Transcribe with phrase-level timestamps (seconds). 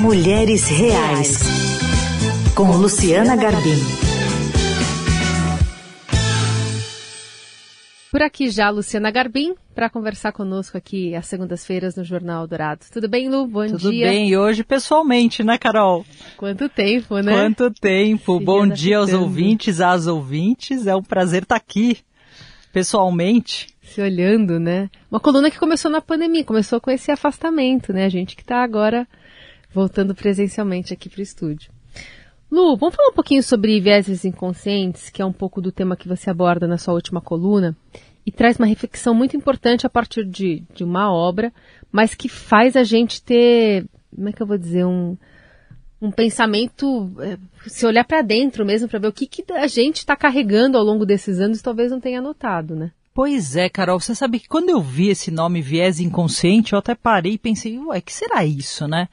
[0.00, 1.40] Mulheres Reais,
[2.54, 3.80] com Luciana Garbim.
[8.08, 12.84] Por aqui já, Luciana Garbim, para conversar conosco aqui às segundas-feiras no Jornal Dourado.
[12.92, 13.48] Tudo bem, Lu?
[13.48, 14.06] Bom Tudo dia.
[14.06, 16.06] Tudo bem, e hoje pessoalmente, né, Carol?
[16.36, 17.32] Quanto tempo, né?
[17.32, 18.38] Quanto tempo.
[18.38, 20.86] Bom dia aos ouvintes, às ouvintes.
[20.86, 21.98] É um prazer estar aqui,
[22.72, 23.66] pessoalmente.
[23.82, 24.88] Se olhando, né?
[25.10, 28.04] Uma coluna que começou na pandemia, começou com esse afastamento, né?
[28.04, 29.08] A gente que está agora
[29.78, 31.70] voltando presencialmente aqui para o estúdio.
[32.50, 36.08] Lu, vamos falar um pouquinho sobre vieses inconscientes, que é um pouco do tema que
[36.08, 37.76] você aborda na sua última coluna,
[38.26, 41.52] e traz uma reflexão muito importante a partir de, de uma obra,
[41.92, 45.16] mas que faz a gente ter, como é que eu vou dizer, um,
[46.02, 47.12] um pensamento,
[47.68, 50.82] se olhar para dentro mesmo, para ver o que, que a gente está carregando ao
[50.82, 52.90] longo desses anos, talvez não tenha notado, né?
[53.18, 56.94] Pois é, Carol, você sabe que quando eu vi esse nome viés inconsciente, eu até
[56.94, 59.08] parei e pensei, ué, que será isso, né?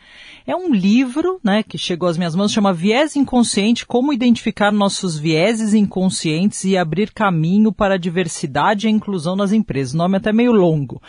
[0.46, 5.18] É um livro, né, que chegou às minhas mãos, chama Viés Inconsciente, como identificar nossos
[5.18, 9.96] vieses inconscientes e abrir caminho para a diversidade e a inclusão nas empresas.
[9.96, 11.02] O nome é até meio longo.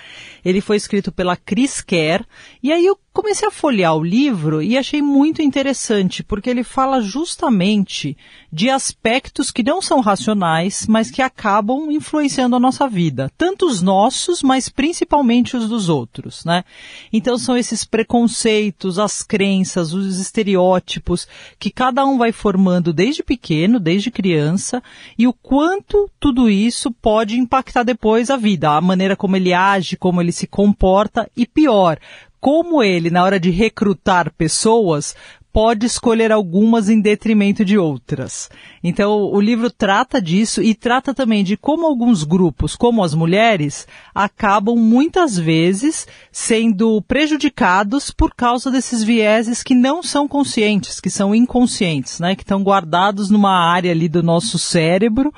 [0.42, 2.24] Ele foi escrito pela Chris Kerr,
[2.62, 7.00] e aí eu comecei a folhear o livro e achei muito interessante, porque ele fala
[7.00, 8.17] justamente
[8.52, 13.31] de aspectos que não são racionais, mas que acabam influenciando a nossa vida.
[13.37, 16.65] Tanto os nossos, mas principalmente os dos outros, né?
[17.12, 21.27] Então são esses preconceitos, as crenças, os estereótipos
[21.59, 24.83] que cada um vai formando desde pequeno, desde criança,
[25.19, 29.97] e o quanto tudo isso pode impactar depois a vida, a maneira como ele age,
[29.97, 31.98] como ele se comporta e pior,
[32.41, 35.17] como ele, na hora de recrutar pessoas,
[35.56, 38.50] pode escolher algumas em detrimento de outras.
[38.84, 43.88] Então, o livro trata disso e trata também de como alguns grupos, como as mulheres,
[44.14, 51.34] acabam muitas vezes sendo prejudicados por causa desses vieses que não são conscientes, que são
[51.34, 52.36] inconscientes, né?
[52.36, 55.32] Que estão guardados numa área ali do nosso cérebro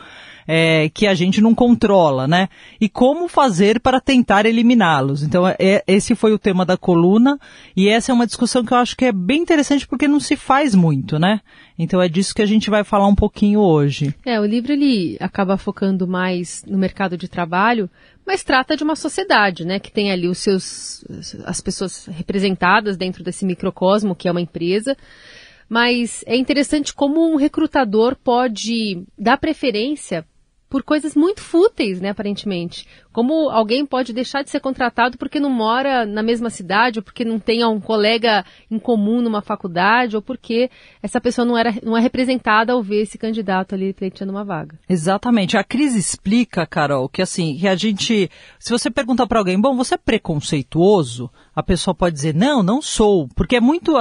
[0.51, 2.49] é, que a gente não controla, né?
[2.81, 5.23] E como fazer para tentar eliminá-los.
[5.23, 7.39] Então, é, esse foi o tema da coluna
[7.77, 10.37] e essa é uma discussão que eu acho que é bem interessante porque não se
[10.37, 11.43] faz muito, né?
[11.79, 14.15] Então é disso que a gente vai falar um pouquinho hoje.
[14.25, 17.89] É, o livro ele acaba focando mais no mercado de trabalho,
[18.27, 21.05] mas trata de uma sociedade, né, que tem ali os seus
[21.45, 24.97] as pessoas representadas dentro desse microcosmo que é uma empresa.
[25.69, 30.25] Mas é interessante como um recrutador pode dar preferência
[30.69, 32.87] por coisas muito fúteis, né, aparentemente.
[33.13, 37.25] Como alguém pode deixar de ser contratado porque não mora na mesma cidade, ou porque
[37.25, 40.71] não tem um colega em comum numa faculdade, ou porque
[41.03, 44.79] essa pessoa não, era, não é representada ao ver esse candidato ali pleiteando uma vaga.
[44.89, 45.57] Exatamente.
[45.57, 49.75] A crise explica, Carol, que assim, que a gente, se você perguntar para alguém, bom,
[49.75, 51.31] você é preconceituoso?
[51.59, 53.95] A pessoa pode dizer, não, não sou, porque é muito,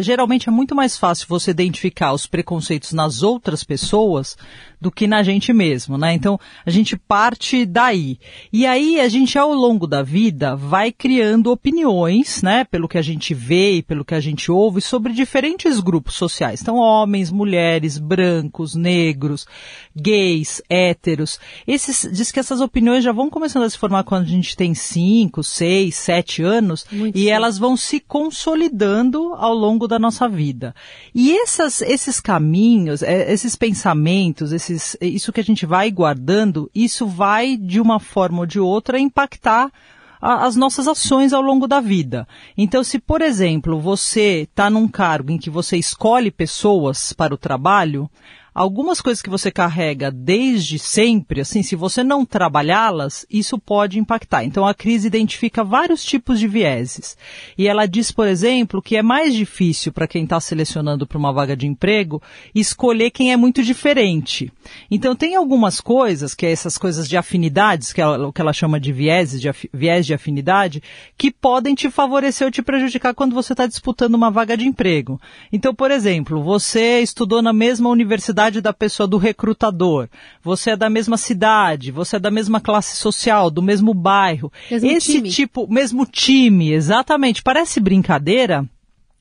[0.00, 4.36] geralmente é muito mais fácil você identificar os preconceitos nas outras pessoas
[4.80, 6.14] do que na gente mesmo, né?
[6.14, 8.18] Então, a gente parte daí.
[8.52, 12.64] E aí, a gente, ao longo da vida, vai criando opiniões, né?
[12.64, 16.62] Pelo que a gente vê e pelo que a gente ouve sobre diferentes grupos sociais.
[16.62, 19.46] Então, homens, mulheres, brancos, negros,
[19.94, 21.38] gays, héteros.
[21.66, 24.74] Esses, diz que essas opiniões já vão começando a se formar quando a gente tem
[24.74, 26.86] 5, 6, 7 anos.
[27.00, 27.28] Muito e sim.
[27.28, 30.74] elas vão se consolidando ao longo da nossa vida.
[31.14, 37.56] E essas, esses caminhos, esses pensamentos, esses, isso que a gente vai guardando, isso vai,
[37.56, 39.72] de uma forma ou de outra, impactar
[40.20, 42.28] as nossas ações ao longo da vida.
[42.56, 47.38] Então, se, por exemplo, você está num cargo em que você escolhe pessoas para o
[47.38, 48.10] trabalho,
[48.54, 54.44] algumas coisas que você carrega desde sempre, assim, se você não trabalhá-las, isso pode impactar.
[54.44, 57.16] Então a crise identifica vários tipos de vieses.
[57.56, 61.32] E ela diz, por exemplo, que é mais difícil para quem está selecionando para uma
[61.32, 62.22] vaga de emprego
[62.54, 64.52] escolher quem é muito diferente.
[64.90, 68.80] Então tem algumas coisas, que é essas coisas de afinidades, que o que ela chama
[68.80, 70.82] de vieses, de viés de afinidade,
[71.16, 75.20] que podem te favorecer ou te prejudicar quando você está disputando uma vaga de emprego.
[75.52, 80.08] Então, por exemplo, você estudou na mesma universidade da pessoa, do recrutador.
[80.42, 84.52] Você é da mesma cidade, você é da mesma classe social, do mesmo bairro.
[84.70, 85.30] Mesmo Esse time.
[85.30, 87.42] tipo, mesmo time, exatamente.
[87.42, 88.66] Parece brincadeira,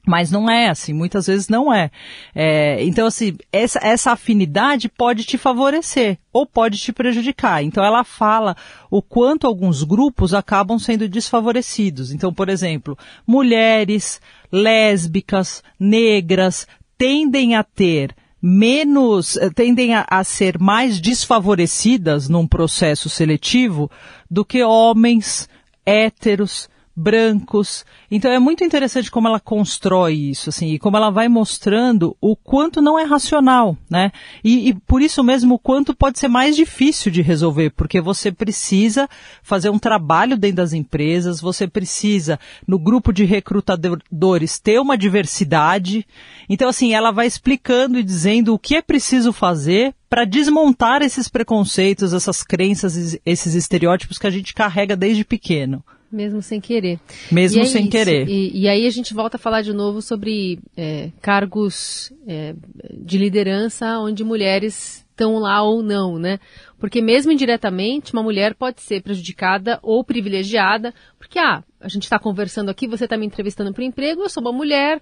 [0.07, 1.91] mas não é assim, muitas vezes não é.
[2.33, 7.63] é então, assim, essa, essa afinidade pode te favorecer ou pode te prejudicar.
[7.63, 8.55] Então, ela fala
[8.89, 12.11] o quanto alguns grupos acabam sendo desfavorecidos.
[12.11, 16.65] Então, por exemplo, mulheres, lésbicas, negras
[16.97, 23.89] tendem a ter menos, tendem a, a, ser mais desfavorecidas num processo seletivo
[24.29, 25.49] do que homens
[25.85, 26.69] héteros,
[26.99, 27.85] brancos.
[28.11, 32.35] Então é muito interessante como ela constrói isso, assim, e como ela vai mostrando o
[32.35, 34.11] quanto não é racional, né?
[34.43, 38.31] E, e por isso mesmo o quanto pode ser mais difícil de resolver, porque você
[38.31, 39.07] precisa
[39.41, 42.37] fazer um trabalho dentro das empresas, você precisa,
[42.67, 46.05] no grupo de recrutadores, ter uma diversidade.
[46.49, 51.29] Então, assim, ela vai explicando e dizendo o que é preciso fazer para desmontar esses
[51.29, 55.83] preconceitos, essas crenças, esses estereótipos que a gente carrega desde pequeno.
[56.11, 56.99] Mesmo sem querer.
[57.31, 57.91] Mesmo é sem isso.
[57.91, 58.27] querer.
[58.27, 62.55] E, e, aí a gente volta a falar de novo sobre é, cargos é,
[62.93, 66.39] de liderança onde mulheres estão lá ou não, né?
[66.79, 72.17] Porque mesmo indiretamente, uma mulher pode ser prejudicada ou privilegiada, porque, ah, a gente está
[72.17, 75.01] conversando aqui, você está me entrevistando para emprego, eu sou uma mulher,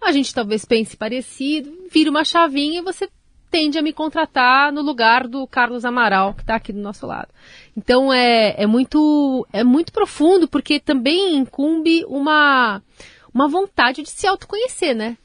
[0.00, 3.08] a gente talvez pense parecido, vira uma chavinha e você
[3.50, 7.28] tende a me contratar no lugar do Carlos Amaral, que está aqui do nosso lado.
[7.76, 12.82] Então é, é, muito, é muito profundo, porque também incumbe uma,
[13.32, 15.16] uma vontade de se autoconhecer, né?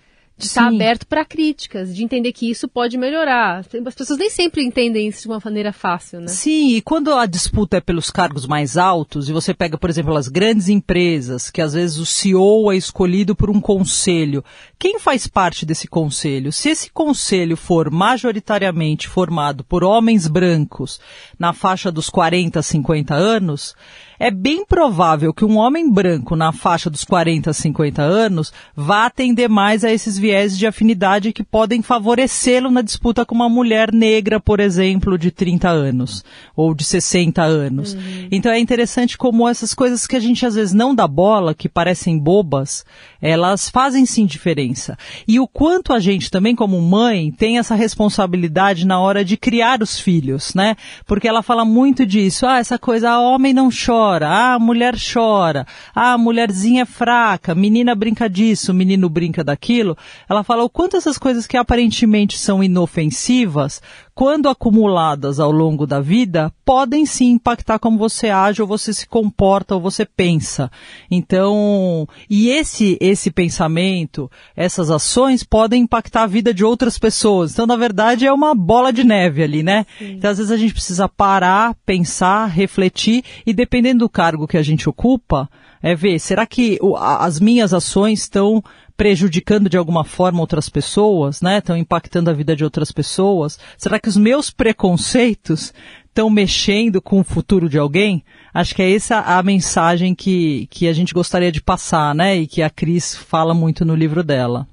[0.42, 3.60] De estar aberto para críticas, de entender que isso pode melhorar.
[3.86, 6.28] As pessoas nem sempre entendem isso de uma maneira fácil, né?
[6.28, 10.16] Sim, e quando a disputa é pelos cargos mais altos, e você pega, por exemplo,
[10.16, 14.44] as grandes empresas, que às vezes o CEO é escolhido por um conselho,
[14.78, 16.52] quem faz parte desse conselho?
[16.52, 21.00] Se esse conselho for majoritariamente formado por homens brancos
[21.38, 23.76] na faixa dos 40, 50 anos,
[24.22, 29.08] é bem provável que um homem branco na faixa dos 40 a 50 anos vá
[29.08, 33.92] atender mais a esses viés de afinidade que podem favorecê-lo na disputa com uma mulher
[33.92, 36.24] negra, por exemplo, de 30 anos
[36.56, 37.96] ou de 60 anos.
[37.96, 38.28] Uhum.
[38.32, 41.68] Então é interessante como essas coisas que a gente às vezes não dá bola, que
[41.68, 42.86] parecem bobas,
[43.20, 44.96] elas fazem sim diferença.
[45.28, 49.82] E o quanto a gente também como mãe tem essa responsabilidade na hora de criar
[49.82, 50.76] os filhos, né?
[51.08, 54.60] Porque ela fala muito disso, ah, essa coisa, ah, homem não chora, chora, ah, a
[54.60, 55.66] mulher chora,
[55.96, 59.98] ah, a mulherzinha é fraca, menina brinca disso, menino brinca daquilo.
[60.30, 63.82] Ela fala o quanto essas coisas que aparentemente são inofensivas,
[64.22, 69.08] quando acumuladas ao longo da vida, podem sim impactar como você age, ou você se
[69.08, 70.70] comporta, ou você pensa.
[71.10, 77.52] Então, e esse, esse pensamento, essas ações podem impactar a vida de outras pessoas.
[77.52, 79.88] Então, na verdade, é uma bola de neve ali, né?
[79.98, 80.12] Sim.
[80.12, 84.62] Então, às vezes a gente precisa parar, pensar, refletir, e dependendo do cargo que a
[84.62, 85.50] gente ocupa,
[85.82, 88.64] é ver, será que as minhas ações estão
[89.02, 91.58] prejudicando de alguma forma outras pessoas, né?
[91.58, 93.58] Estão impactando a vida de outras pessoas?
[93.76, 95.74] Será que os meus preconceitos
[96.06, 98.24] estão mexendo com o futuro de alguém?
[98.54, 102.36] Acho que é essa a mensagem que, que a gente gostaria de passar, né?
[102.36, 104.68] E que a Cris fala muito no livro dela.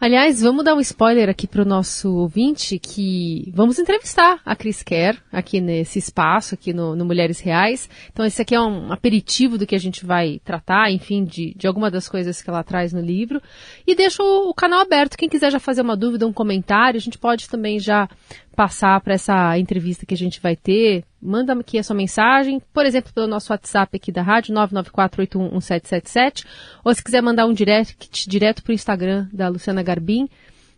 [0.00, 4.80] Aliás, vamos dar um spoiler aqui para o nosso ouvinte que vamos entrevistar a Cris
[4.80, 7.90] Kerr aqui nesse espaço, aqui no, no, Mulheres Reais.
[8.12, 11.66] Então esse aqui é um aperitivo do que a gente vai tratar, enfim, de, de
[11.66, 13.42] alguma das coisas que ela traz no livro.
[13.84, 17.02] E deixo o, o canal aberto, quem quiser já fazer uma dúvida, um comentário, a
[17.02, 18.08] gente pode também já
[18.54, 22.86] passar para essa entrevista que a gente vai ter, manda aqui a sua mensagem, por
[22.86, 26.44] exemplo, pelo nosso WhatsApp aqui da rádio, 994811777,
[26.84, 30.28] ou se quiser mandar um direct direto para o Instagram da Luciana Garbim,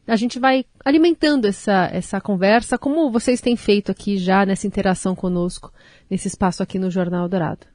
[0.06, 5.14] a gente vai alimentando essa, essa conversa, como vocês têm feito aqui já nessa interação
[5.14, 5.72] conosco,
[6.10, 7.66] nesse espaço aqui no Jornal Dourado.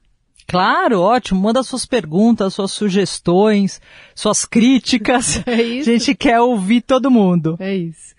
[0.48, 1.42] Claro, ótimo.
[1.42, 3.82] Manda suas perguntas, suas sugestões,
[4.14, 5.42] suas críticas.
[5.48, 5.90] É isso.
[5.90, 7.56] A gente quer ouvir todo mundo.
[7.60, 8.15] É isso.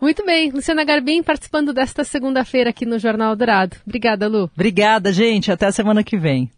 [0.00, 3.76] Muito bem, Luciana Garbim participando desta segunda-feira aqui no Jornal Dourado.
[3.86, 4.50] Obrigada, Lu.
[4.54, 5.50] Obrigada, gente.
[5.50, 6.50] Até a semana que vem.